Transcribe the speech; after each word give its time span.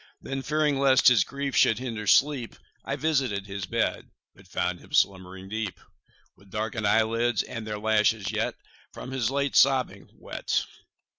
Then, 0.19 0.41
fearing 0.41 0.79
lest 0.79 1.09
his 1.09 1.23
grief 1.23 1.55
should 1.55 1.77
hinder 1.77 2.07
sleep, 2.07 2.55
I 2.83 2.95
visited 2.95 3.45
his 3.45 3.67
bed, 3.67 4.09
But 4.33 4.47
found 4.47 4.79
him 4.79 4.93
slumbering 4.93 5.47
deep, 5.47 5.79
With 6.35 6.49
darken'd 6.49 6.87
eyelids, 6.87 7.43
and 7.43 7.67
their 7.67 7.77
lashes 7.77 8.31
yet 8.31 8.55
10 8.93 8.93
From 8.93 9.11
his 9.11 9.29
late 9.29 9.55
sobbing 9.55 10.09
wet. 10.15 10.65